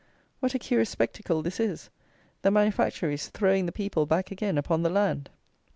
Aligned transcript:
What 0.39 0.55
a 0.55 0.57
curious 0.57 0.89
spectacle 0.89 1.43
this 1.43 1.59
is: 1.59 1.91
the 2.41 2.49
manufactories 2.49 3.27
throwing 3.29 3.67
the 3.67 3.71
people 3.71 4.07
back 4.07 4.31
again 4.31 4.57
upon 4.57 4.81
the 4.81 4.89
land! 4.89 5.29